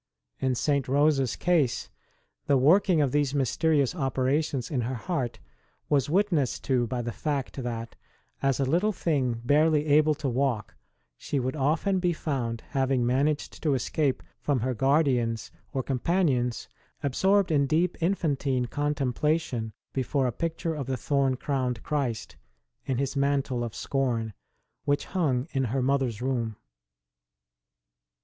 [0.39, 0.87] In St.
[0.87, 1.91] Rose s case
[2.47, 5.37] the work ing of these mysterious operations in her heart
[5.89, 7.95] was witnessed to by the fact that,
[8.41, 10.73] as a little thing barely able to walk,
[11.17, 16.01] she would often be found, having managed to escape from her guardians or com 4
[16.01, 16.09] ST.
[16.09, 16.67] ROSE OF LIMA panions,
[17.03, 22.37] absorbed in deep infantine contemplation before a picture of the thorn crowned Christ,
[22.87, 24.33] in His mantle of scorn,
[24.83, 26.55] which hung in her mother s room.